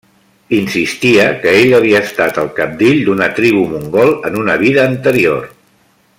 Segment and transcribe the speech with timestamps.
[0.59, 5.47] Insistia que ell havia estat el cabdill d'una tribu mongol en una vida anterior.